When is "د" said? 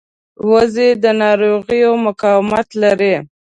1.03-1.05